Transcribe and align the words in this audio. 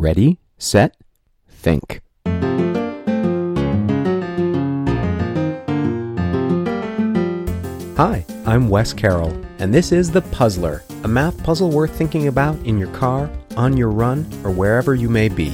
Ready, 0.00 0.38
set, 0.58 0.96
think. 1.48 2.02
Hi, 7.96 8.24
I'm 8.46 8.68
Wes 8.68 8.92
Carroll, 8.92 9.36
and 9.58 9.74
this 9.74 9.90
is 9.90 10.12
The 10.12 10.22
Puzzler, 10.22 10.84
a 11.02 11.08
math 11.08 11.42
puzzle 11.42 11.72
worth 11.72 11.96
thinking 11.96 12.28
about 12.28 12.56
in 12.64 12.78
your 12.78 12.92
car, 12.92 13.28
on 13.56 13.76
your 13.76 13.90
run, 13.90 14.24
or 14.44 14.52
wherever 14.52 14.94
you 14.94 15.08
may 15.08 15.28
be. 15.28 15.52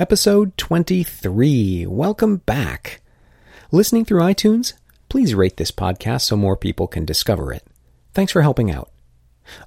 Episode 0.00 0.56
23. 0.56 1.86
Welcome 1.86 2.38
back. 2.38 3.00
Listening 3.70 4.04
through 4.04 4.22
iTunes? 4.22 4.72
Please 5.08 5.36
rate 5.36 5.56
this 5.56 5.70
podcast 5.70 6.22
so 6.22 6.36
more 6.36 6.56
people 6.56 6.88
can 6.88 7.04
discover 7.04 7.52
it. 7.52 7.64
Thanks 8.12 8.32
for 8.32 8.42
helping 8.42 8.72
out. 8.72 8.90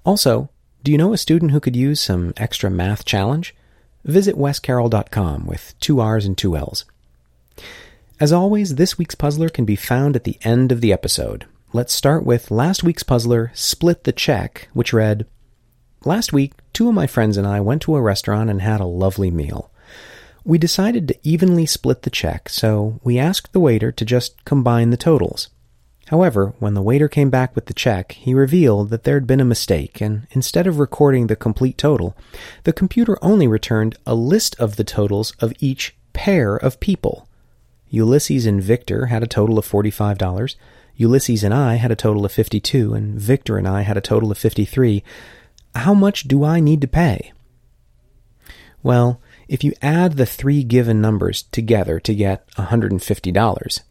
Also, 0.03 0.49
do 0.87 0.91
you 0.93 0.97
know 0.97 1.11
a 1.11 1.17
student 1.17 1.51
who 1.51 1.59
could 1.59 1.75
use 1.75 1.99
some 1.99 2.33
extra 2.37 2.69
math 2.69 3.03
challenge? 3.03 3.53
Visit 4.05 4.37
wescarroll.com 4.37 5.45
with 5.45 5.75
two 5.81 5.99
R's 5.99 6.25
and 6.25 6.37
two 6.37 6.55
L's. 6.55 6.85
As 8.21 8.31
always, 8.31 8.75
this 8.75 8.97
week's 8.97 9.13
puzzler 9.13 9.49
can 9.49 9.65
be 9.65 9.75
found 9.75 10.15
at 10.15 10.23
the 10.23 10.37
end 10.43 10.71
of 10.71 10.79
the 10.79 10.93
episode. 10.93 11.43
Let's 11.73 11.91
start 11.91 12.25
with 12.25 12.51
last 12.51 12.85
week's 12.85 13.03
puzzler, 13.03 13.51
Split 13.53 14.05
the 14.05 14.13
Check, 14.13 14.69
which 14.71 14.93
read 14.93 15.25
Last 16.05 16.31
week, 16.31 16.53
two 16.71 16.87
of 16.87 16.95
my 16.95 17.05
friends 17.05 17.35
and 17.35 17.45
I 17.45 17.59
went 17.59 17.81
to 17.81 17.97
a 17.97 18.01
restaurant 18.01 18.49
and 18.49 18.61
had 18.61 18.79
a 18.79 18.85
lovely 18.85 19.29
meal. 19.29 19.69
We 20.45 20.57
decided 20.57 21.09
to 21.09 21.19
evenly 21.21 21.65
split 21.65 22.03
the 22.03 22.09
check, 22.09 22.47
so 22.47 23.01
we 23.03 23.19
asked 23.19 23.51
the 23.51 23.59
waiter 23.59 23.91
to 23.91 24.05
just 24.05 24.45
combine 24.45 24.91
the 24.91 24.95
totals. 24.95 25.49
However, 26.07 26.53
when 26.59 26.73
the 26.73 26.81
waiter 26.81 27.09
came 27.09 27.29
back 27.29 27.53
with 27.53 27.65
the 27.65 27.73
check, 27.73 28.13
he 28.13 28.33
revealed 28.33 28.89
that 28.89 29.03
there 29.03 29.15
had 29.15 29.27
been 29.27 29.41
a 29.41 29.45
mistake, 29.45 29.99
and 29.99 30.25
instead 30.31 30.65
of 30.65 30.79
recording 30.79 31.27
the 31.27 31.35
complete 31.35 31.77
total, 31.77 32.15
the 32.63 32.71
computer 32.71 33.17
only 33.21 33.45
returned 33.45 33.97
a 34.05 34.15
list 34.15 34.55
of 34.57 34.77
the 34.77 34.85
totals 34.85 35.33
of 35.39 35.53
each 35.59 35.97
pair 36.13 36.55
of 36.55 36.79
people. 36.79 37.27
Ulysses 37.89 38.45
and 38.45 38.63
Victor 38.63 39.07
had 39.07 39.21
a 39.21 39.27
total 39.27 39.59
of 39.59 39.67
$45. 39.67 40.55
Ulysses 40.95 41.43
and 41.43 41.53
I 41.53 41.75
had 41.75 41.91
a 41.91 41.95
total 41.95 42.25
of 42.25 42.31
52 42.31 42.93
and 42.93 43.19
Victor 43.19 43.57
and 43.57 43.67
I 43.67 43.81
had 43.81 43.97
a 43.97 44.01
total 44.01 44.31
of 44.31 44.37
53. 44.37 45.03
How 45.75 45.93
much 45.93 46.23
do 46.23 46.43
I 46.43 46.59
need 46.59 46.81
to 46.81 46.87
pay? 46.87 47.33
Well, 48.81 49.21
if 49.47 49.63
you 49.63 49.73
add 49.81 50.13
the 50.13 50.25
three 50.25 50.63
given 50.63 51.01
numbers 51.01 51.43
together 51.43 51.99
to 51.99 52.15
get 52.15 52.47
$150, 52.55 53.81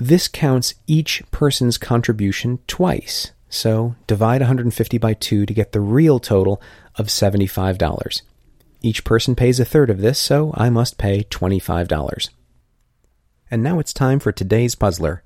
this 0.00 0.28
counts 0.28 0.74
each 0.86 1.22
person's 1.30 1.76
contribution 1.76 2.58
twice. 2.66 3.32
So 3.50 3.96
divide 4.06 4.40
150 4.40 4.96
by 4.98 5.12
2 5.12 5.44
to 5.44 5.54
get 5.54 5.72
the 5.72 5.80
real 5.80 6.18
total 6.18 6.62
of 6.96 7.08
$75. 7.08 8.22
Each 8.80 9.04
person 9.04 9.34
pays 9.34 9.60
a 9.60 9.64
third 9.64 9.90
of 9.90 10.00
this, 10.00 10.18
so 10.18 10.52
I 10.56 10.70
must 10.70 10.96
pay 10.96 11.24
$25. 11.24 12.30
And 13.50 13.62
now 13.62 13.78
it's 13.78 13.92
time 13.92 14.20
for 14.20 14.32
today's 14.32 14.74
puzzler. 14.74 15.22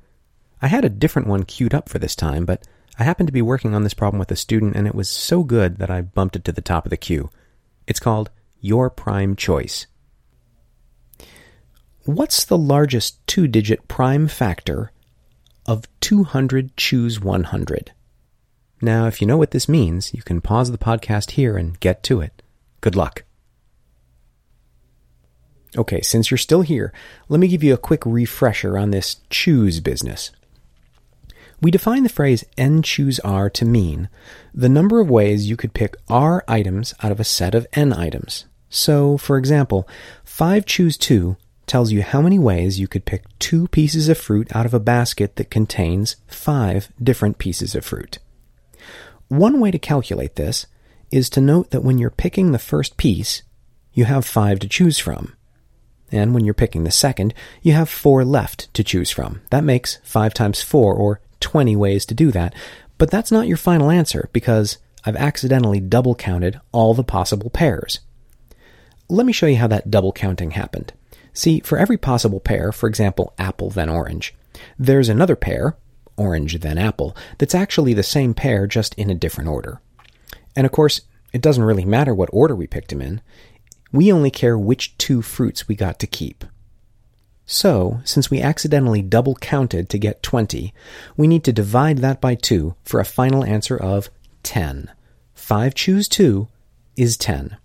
I 0.61 0.67
had 0.67 0.85
a 0.85 0.89
different 0.89 1.29
one 1.29 1.45
queued 1.45 1.75
up 1.75 1.89
for 1.89 2.01
this 2.01 2.17
time, 2.17 2.45
but 2.45 2.67
I 2.99 3.05
happened 3.05 3.29
to 3.29 3.33
be 3.33 3.43
working 3.43 3.75
on 3.75 3.85
this 3.85 3.95
problem 3.95 4.19
with 4.19 4.31
a 4.33 4.37
student 4.37 4.75
and 4.75 4.89
it 4.89 4.95
was 4.95 5.09
so 5.09 5.45
good 5.45 5.77
that 5.77 5.91
I 5.91 6.01
bumped 6.01 6.35
it 6.35 6.45
to 6.47 6.53
the 6.53 6.61
top 6.61 6.87
of 6.87 6.91
the 6.91 6.97
queue. 6.97 7.31
It's 7.87 8.01
called 8.01 8.31
Your 8.61 8.91
Prime 8.91 9.37
Choice. 9.37 9.87
What's 12.07 12.45
the 12.45 12.59
largest 12.59 13.27
two 13.27 13.49
digit 13.49 13.89
prime 13.89 14.29
factor 14.29 14.93
of 15.65 15.85
200 16.01 16.77
choose 16.77 17.19
100? 17.19 17.93
Now, 18.83 19.07
if 19.07 19.23
you 19.23 19.27
know 19.27 19.39
what 19.39 19.53
this 19.53 19.71
means, 19.71 20.13
you 20.13 20.21
can 20.21 20.43
pause 20.43 20.71
the 20.71 20.77
podcast 20.77 21.31
here 21.31 21.57
and 21.57 21.81
get 21.81 22.03
to 22.03 22.21
it. 22.21 22.43
Good 22.83 22.95
luck. 22.95 23.25
Okay, 25.79 26.03
since 26.03 26.31
you're 26.31 26.37
still 26.37 26.61
here, 26.61 26.93
let 27.31 27.41
me 27.41 27.49
give 27.49 27.65
you 27.65 27.73
a 27.73 27.79
quick 27.79 28.05
refresher 28.05 28.77
on 28.77 28.91
this 28.91 29.17
choose 29.31 29.81
business. 29.81 30.31
We 31.63 31.71
define 31.71 32.03
the 32.03 32.11
phrase 32.11 32.45
n 32.59 32.83
choose 32.83 33.19
r 33.21 33.49
to 33.49 33.65
mean 33.65 34.11
the 34.53 34.69
number 34.69 35.01
of 35.01 35.09
ways 35.09 35.49
you 35.49 35.57
could 35.57 35.73
pick 35.73 35.97
r 36.11 36.45
items 36.47 36.93
out 37.03 37.13
of 37.13 37.19
a 37.19 37.25
set 37.25 37.55
of 37.55 37.67
n 37.73 37.95
items. 37.95 38.45
So, 38.69 39.17
for 39.17 39.39
example, 39.39 39.89
5 40.25 40.67
choose 40.67 40.99
2 40.99 41.39
tells 41.67 41.93
you 41.93 42.03
how 42.03 42.21
many 42.21 42.39
ways 42.39 42.79
you 42.79 42.89
could 42.89 43.05
pick 43.05 43.25
two 43.39 43.69
pieces 43.69 44.09
of 44.09 44.19
fruit 44.19 44.55
out 44.55 44.67
of 44.67 44.75
a 44.75 44.81
basket 44.81 45.37
that 45.37 45.51
contains 45.51 46.17
five 46.27 46.89
different 47.03 47.39
pieces 47.39 47.75
of 47.75 47.85
fruit. 47.85 48.19
One 49.29 49.61
way 49.61 49.71
to 49.71 49.79
calculate 49.79 50.37
this 50.37 50.67
is 51.11 51.31
to 51.31 51.41
note 51.41 51.71
that 51.71 51.83
when 51.83 51.99
you're 51.99 52.11
picking 52.11 52.53
the 52.53 52.59
first 52.59 52.97
piece, 52.97 53.43
you 53.93 54.05
have 54.05 54.25
five 54.25 54.59
to 54.61 54.69
choose 54.69 54.99
from. 54.99 55.35
And 56.13 56.35
when 56.35 56.45
you're 56.45 56.55
picking 56.55 56.85
the 56.85 56.91
second, 56.91 57.35
you 57.63 57.73
have 57.73 57.89
four 57.89 58.25
left 58.25 58.73
to 58.75 58.85
choose 58.85 59.11
from. 59.11 59.41
That 59.51 59.65
makes 59.65 59.99
five 60.05 60.35
times 60.35 60.63
four, 60.63 60.95
or 60.95 61.21
20 61.41 61.75
ways 61.77 62.05
to 62.07 62.15
do 62.15 62.31
that. 62.33 62.55
But 62.99 63.11
that's 63.11 63.33
not 63.33 63.49
your 63.49 63.57
final 63.57 63.91
answer, 63.91 64.29
because 64.33 64.79
I've 65.05 65.17
accidentally 65.17 65.81
double 65.81 66.15
counted 66.15 66.61
all 66.73 66.95
the 66.95 67.05
possible 67.05 67.51
pairs. 67.51 68.01
Let 69.09 69.27
me 69.27 69.33
show 69.33 69.47
you 69.47 69.57
how 69.57 69.67
that 69.69 69.91
double 69.91 70.13
counting 70.13 70.53
happened. 70.53 70.93
See, 71.35 71.61
for 71.61 71.77
every 71.77 71.99
possible 71.99 72.41
pair, 72.41 72.73
for 72.73 72.89
example, 72.89 73.35
apple 73.39 73.69
then 73.69 73.89
orange, 73.89 74.35
there's 74.79 75.09
another 75.09 75.37
pair, 75.37 75.77
orange 76.17 76.61
then 76.61 76.79
apple, 76.79 77.17
that's 77.39 77.55
actually 77.55 77.93
the 77.93 78.05
same 78.05 78.35
pair 78.35 78.67
just 78.67 78.95
in 78.95 79.11
a 79.11 79.15
different 79.15 79.51
order. 79.51 79.81
And 80.57 80.65
of 80.65 80.73
course, 80.73 81.01
it 81.33 81.43
doesn't 81.43 81.65
really 81.65 81.85
matter 81.85 82.15
what 82.15 82.31
order 82.33 82.55
we 82.55 82.69
picked 82.69 82.91
them 82.91 83.03
in. 83.03 83.21
We 83.93 84.13
only 84.13 84.31
care 84.31 84.57
which 84.57 84.97
two 84.97 85.23
fruits 85.23 85.67
we 85.67 85.75
got 85.75 85.99
to 85.99 86.07
keep. 86.07 86.45
So, 87.47 88.01
since 88.05 88.31
we 88.31 88.41
accidentally 88.41 89.03
double 89.03 89.35
counted 89.35 89.91
to 89.91 89.99
get 89.99 90.23
20, 90.23 90.73
we 91.17 91.27
need 91.27 91.45
to 91.45 91.53
divide 91.53 91.99
that 91.99 92.21
by 92.21 92.37
2 92.37 92.75
for 92.85 93.01
a 93.01 93.05
final 93.05 93.45
answer 93.45 93.77
of 93.77 94.09
10. 94.45 94.91
5 95.35 95.75
choose 95.75 96.09
2 96.09 96.49
is 96.97 97.17
10. 97.17 97.57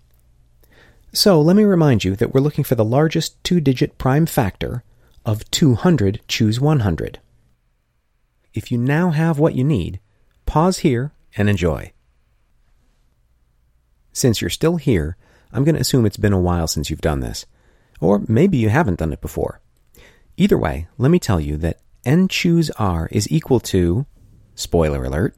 So 1.12 1.40
let 1.40 1.56
me 1.56 1.64
remind 1.64 2.04
you 2.04 2.14
that 2.16 2.32
we're 2.32 2.40
looking 2.40 2.62
for 2.62 2.76
the 2.76 2.84
largest 2.84 3.42
two 3.42 3.60
digit 3.60 3.98
prime 3.98 4.26
factor 4.26 4.84
of 5.26 5.48
200 5.50 6.20
choose 6.28 6.60
100. 6.60 7.18
If 8.54 8.70
you 8.70 8.78
now 8.78 9.10
have 9.10 9.38
what 9.38 9.54
you 9.54 9.64
need, 9.64 10.00
pause 10.46 10.78
here 10.78 11.12
and 11.36 11.50
enjoy. 11.50 11.92
Since 14.12 14.40
you're 14.40 14.50
still 14.50 14.76
here, 14.76 15.16
I'm 15.52 15.64
going 15.64 15.74
to 15.74 15.80
assume 15.80 16.06
it's 16.06 16.16
been 16.16 16.32
a 16.32 16.40
while 16.40 16.68
since 16.68 16.90
you've 16.90 17.00
done 17.00 17.20
this. 17.20 17.44
Or 18.00 18.22
maybe 18.28 18.56
you 18.58 18.68
haven't 18.68 18.98
done 18.98 19.12
it 19.12 19.20
before. 19.20 19.60
Either 20.36 20.56
way, 20.56 20.88
let 20.96 21.10
me 21.10 21.18
tell 21.18 21.40
you 21.40 21.56
that 21.58 21.80
n 22.04 22.28
choose 22.28 22.70
r 22.70 23.08
is 23.10 23.30
equal 23.30 23.60
to, 23.60 24.06
spoiler 24.54 25.04
alert, 25.04 25.36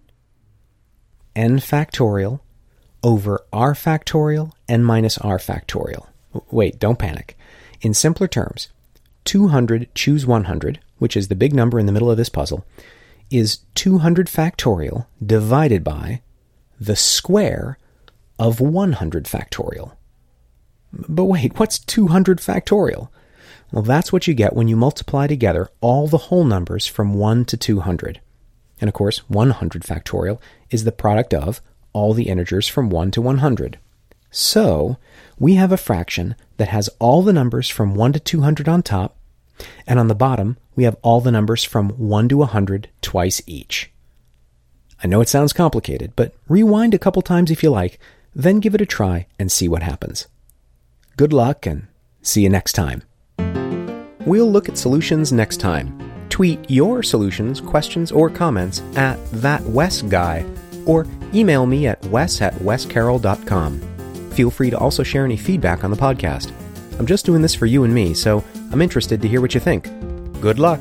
n 1.34 1.59
factorial 1.59 2.41
over 3.03 3.41
r 3.53 3.75
factorial 3.75 4.53
n 4.69 4.83
minus 4.85 5.19
r 5.19 5.39
factorial. 5.39 6.07
Wait, 6.51 6.79
don't 6.79 6.99
panic. 6.99 7.37
In 7.81 7.95
simpler 7.95 8.29
terms, 8.29 8.69
200 9.25 9.95
choose 9.95 10.27
100, 10.27 10.81
which 10.99 11.17
is 11.17 11.29
the 11.29 11.35
big 11.35 11.55
number 11.55 11.79
in 11.79 11.87
the 11.87 11.93
middle 11.93 12.11
of 12.11 12.17
this 12.17 12.29
puzzle, 12.29 12.65
is 13.31 13.59
200 13.75 14.27
factorial 14.27 15.07
divided 15.25 15.83
by 15.83 16.23
the 16.81 16.97
square 16.97 17.79
of 18.39 18.61
100 18.61 19.25
factorial. 19.25 19.93
But 20.93 21.25
wait, 21.25 21.59
what's 21.59 21.79
200 21.79 22.39
factorial? 22.39 23.09
Well, 23.71 23.83
that's 23.83 24.12
what 24.12 24.27
you 24.27 24.35
get 24.35 24.55
when 24.55 24.69
you 24.69 24.77
multiply 24.77 25.27
together 25.27 25.71
all 25.81 26.07
the 26.07 26.19
whole 26.19 26.45
numbers 26.45 26.87
from 26.87 27.15
1 27.15 27.47
to 27.47 27.57
200. 27.57 28.21
And 28.81 28.89
of 28.89 28.95
course, 28.95 29.29
100 29.31 29.83
factorial 29.83 30.41
is 30.71 30.85
the 30.85 30.93
product 30.93 31.33
of 31.33 31.62
all 31.93 32.15
the 32.15 32.29
integers 32.29 32.69
from 32.69 32.91
1 32.91 33.11
to 33.13 33.23
100. 33.23 33.79
So, 34.31 34.97
we 35.39 35.55
have 35.55 35.73
a 35.73 35.77
fraction 35.77 36.35
that 36.56 36.69
has 36.69 36.89
all 36.99 37.23
the 37.23 37.33
numbers 37.33 37.69
from 37.69 37.94
1 37.94 38.15
to 38.15 38.21
200 38.21 38.69
on 38.69 38.83
top, 38.83 39.17
and 39.87 39.99
on 39.99 40.09
the 40.09 40.15
bottom, 40.15 40.56
we 40.75 40.85
have 40.85 40.97
all 41.03 41.21
the 41.21 41.31
numbers 41.31 41.65
from 41.65 41.91
1 41.91 42.29
to 42.31 42.39
100 42.39 42.89
twice 43.03 43.43
each. 43.47 43.91
I 45.05 45.06
know 45.06 45.21
it 45.21 45.29
sounds 45.29 45.53
complicated, 45.53 46.15
but 46.17 46.35
rewind 46.49 46.94
a 46.94 46.99
couple 46.99 47.23
times 47.23 47.50
if 47.50 47.62
you 47.62 47.71
like, 47.71 47.99
then 48.35 48.61
give 48.61 48.75
it 48.75 48.81
a 48.81 48.87
try 48.87 49.27
and 49.38 49.50
see 49.50 49.69
what 49.69 49.83
happens. 49.83 50.29
Good 51.17 51.33
luck 51.33 51.67
and 51.67 51.88
see 52.23 52.43
you 52.43 52.49
next 52.49 52.73
time. 52.73 53.03
We'll 54.25 54.50
look 54.50 54.69
at 54.69 54.79
solutions 54.79 55.33
next 55.33 55.59
time. 55.59 55.99
Tweet 56.29 56.71
your 56.71 57.03
solutions, 57.03 57.61
questions, 57.61 58.12
or 58.12 58.31
comments 58.31 58.81
at 58.97 59.19
that 59.33 59.62
Wes 59.65 60.00
guy 60.03 60.47
or 60.87 61.06
email 61.34 61.67
me 61.67 61.87
at 61.87 62.05
wes 62.06 62.40
at 62.40 62.55
wescarroll.com. 62.55 63.81
Feel 64.31 64.50
free 64.50 64.70
to 64.70 64.79
also 64.79 65.02
share 65.02 65.25
any 65.25 65.37
feedback 65.37 65.84
on 65.84 65.90
the 65.90 65.96
podcast. 65.96 66.52
I'm 66.99 67.06
just 67.06 67.26
doing 67.26 67.43
this 67.43 67.55
for 67.55 67.67
you 67.67 67.84
and 67.84 67.94
me, 67.94 68.14
so 68.14 68.44
I'm 68.70 68.82
interested 68.82 69.20
to 69.23 69.29
hear 69.29 69.40
what 69.40 69.55
you 69.55 69.61
think. 69.61 69.84
Good 70.40 70.58
luck! 70.58 70.81